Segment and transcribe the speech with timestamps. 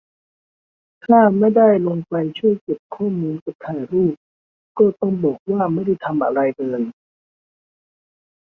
[1.05, 4.15] ถ้าไม่ได้ลงไปช่วยเก็บข้อมูลกับถ่ายรูป
[4.77, 6.83] ก็ต้องบอกว่า ไม่ได้ทำอะไรเลย